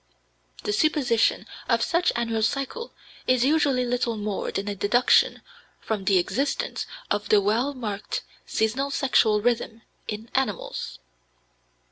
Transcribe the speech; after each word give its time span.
The 0.63 0.73
supposition 0.73 1.45
of 1.69 1.83
such 1.83 2.11
annual 2.15 2.41
cycle 2.41 2.91
is 3.27 3.45
usually 3.45 3.85
little 3.85 4.17
more 4.17 4.51
than 4.51 4.67
a 4.67 4.73
deduction 4.73 5.43
from 5.79 6.05
the 6.05 6.17
existence 6.17 6.87
of 7.11 7.29
the 7.29 7.39
well 7.39 7.75
marked 7.75 8.23
seasonal 8.47 8.89
sexual 8.89 9.43
rhythm 9.43 9.83
in 10.07 10.31
animals. 10.33 10.97